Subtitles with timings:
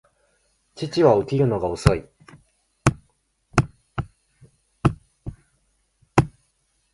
[0.73, 2.09] 父は起きるのが遅い